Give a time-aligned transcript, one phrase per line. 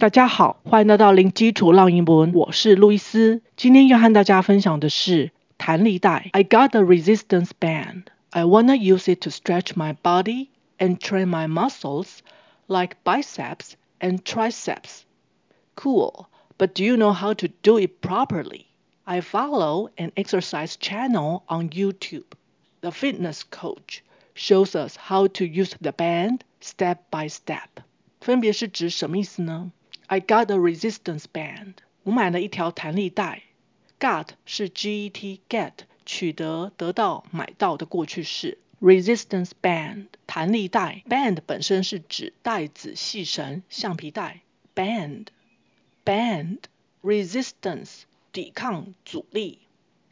[0.00, 3.42] 大家好，欢迎来到零基础绕英文，我是路易斯。
[3.56, 6.30] 今天要和大家分享的是弹力带。
[6.34, 8.04] I got a resistance band.
[8.30, 12.18] I wanna use it to stretch my body and train my muscles
[12.68, 15.00] like biceps and triceps.
[15.74, 16.26] Cool,
[16.56, 18.66] but do you know how to do it properly?
[19.02, 22.36] I follow an exercise channel on YouTube.
[22.82, 24.04] The fitness coach
[24.34, 27.82] shows us how to use the band step by step.
[28.20, 29.72] 分别是指什么意思呢
[30.08, 31.74] ？I got a resistance band。
[32.02, 33.44] 我买了一条弹力带。
[34.00, 35.72] Got 是 G-E-T get
[36.04, 38.58] 取得、得到、买到的过去式。
[38.80, 41.02] Resistance band 弹力带。
[41.08, 44.42] Band 本身是指带子、细绳、橡皮带。
[44.74, 45.26] Band
[46.04, 46.58] band
[47.02, 48.02] resistance
[48.32, 49.58] 抵抗、阻力。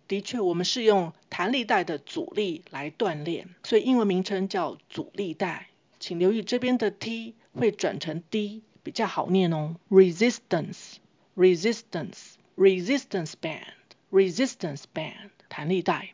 [0.09, 5.69] 的确，我们是用弹力带的阻力来锻炼，所以英文名称叫阻力带。
[5.99, 8.63] 请留意这边的 T 会转成 D。
[8.86, 10.96] 比较好念哦，resistance
[11.36, 13.74] resistance resistance band
[14.12, 16.14] resistance band 弹力带。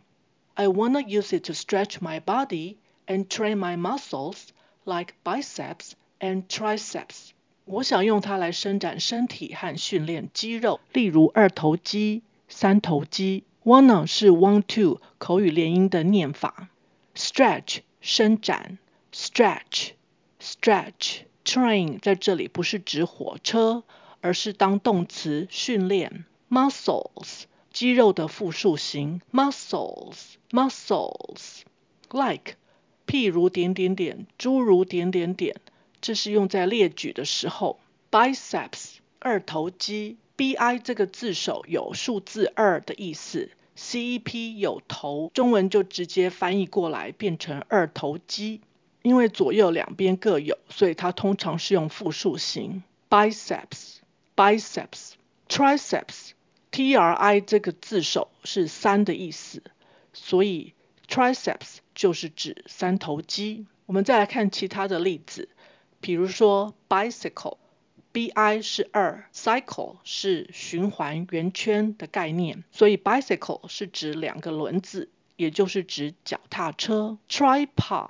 [0.53, 4.47] I wanna use it to stretch my body and train my muscles
[4.83, 7.29] like biceps and triceps。
[7.65, 13.43] 我想用它来伸展身体和训练肌肉，例如二头肌、三头肌。
[13.63, 16.69] Wanna 是 want to 口语连音的念法。
[17.13, 18.77] Stretch 伸展，
[19.11, 19.89] stretch
[20.39, 21.23] stretch。
[21.44, 23.82] Train 在这里不是指火车，
[24.20, 26.24] 而是当动词训练。
[26.48, 29.20] Muscles 肌肉的复数形。
[29.32, 31.62] Muscles muscles
[32.10, 32.54] like
[33.06, 35.56] 譬如点点点，诸如点点点，
[36.00, 37.78] 这是用在列举的时候。
[38.10, 40.16] Biceps 二头肌。
[40.36, 43.50] Bi 这个字首有数字二的意思。
[43.76, 48.60] Cep 有头，中文就直接翻译过来变成二头肌。
[49.02, 52.82] 因为左右两边各有，所以它通常是用复数形。
[53.10, 53.96] biceps
[54.34, 55.12] biceps
[55.48, 56.30] triceps
[56.70, 59.62] tri 这个字首是三的意思，
[60.14, 60.72] 所以
[61.06, 63.66] triceps 就是指三头肌。
[63.84, 65.50] 我们再来看其他的例子，
[66.00, 67.58] 比如说 bicycle
[68.14, 77.18] bi 是二，cycle 是循环圆圈的概念，所以 bicycle 是指两个轮子，也就是指脚踏车。
[77.28, 78.08] tripod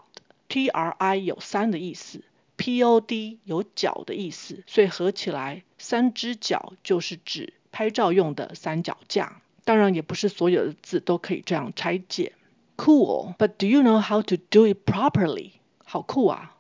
[0.53, 2.23] T R I 有三的意思
[2.59, 9.41] ，P O D 有脚的意思，所以合起来三只脚就是指拍照用的三脚架。
[9.65, 12.35] 当然，也不是所有的字都可以这样拆解。
[12.77, 15.53] Cool, but do you know how to do it properly？
[15.85, 16.59] 好酷啊！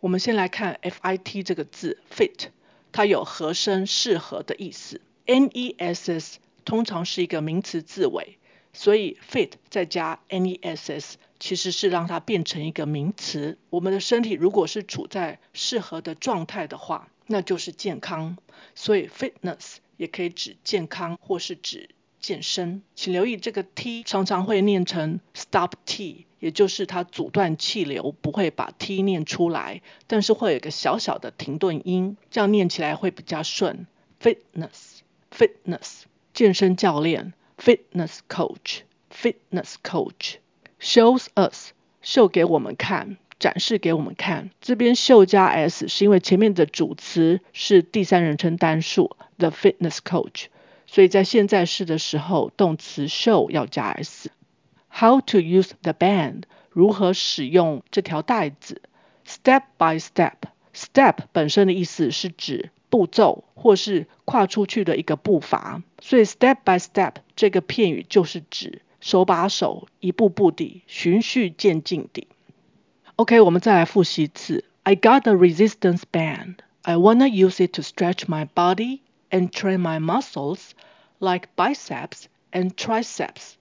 [0.00, 2.48] 我们先来看 fit 这个字，fit
[2.90, 5.00] 它有合身、适合的意思。
[5.26, 8.38] ness 通常是一个名词字尾，
[8.72, 11.14] 所以 fit 再加 ness。
[11.40, 13.58] 其实是让它变成一个名词。
[13.70, 18.36] 我们的身体如果是处在适合的状态的话，那就是健康。
[18.74, 21.90] 所以 fitness 也可以指健康或是指
[22.20, 22.82] 健身。
[22.94, 33.86] 请留意这个 t 常常会念成 stop t，也就是它阻断气流，不会把 t 念出来，但是会有一个小小的停顿音，这样念起来会比较顺。
[34.20, 34.98] fitness
[35.30, 36.02] fitness
[36.34, 38.80] 健身教练 fitness coach
[39.12, 40.36] fitness coach。
[40.80, 41.72] Shows us，
[42.02, 44.50] 秀给我们看，展示给我们看。
[44.60, 50.46] 这边秀加 s 是因为前面的主词是第三人称单数，the fitness coach，
[50.86, 54.30] 所以在现在式的时候，动词 show 要加 s。
[54.90, 56.42] How to use the band？
[56.70, 58.82] 如何使用这条带子
[59.26, 60.34] ？Step by step。
[60.72, 72.27] Step 本身的意思是指步骤或是跨出去的一个步伐，所以 step by step 这个片语就是指手把手、一步步地、循序渐进地。
[73.17, 74.65] OK，我们再来复习一次。
[74.83, 76.55] I got a resistance band.
[76.81, 80.71] I wanna use it to stretch my body and train my muscles
[81.19, 83.53] like biceps and triceps.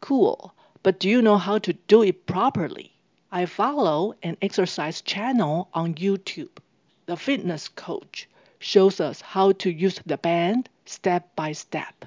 [0.00, 0.52] Cool,
[0.82, 2.92] but do you know how to do it properly?
[3.30, 6.58] I follow an exercise channel on YouTube.
[7.06, 8.28] The fitness coach
[8.58, 12.06] shows us how to use the band step by step.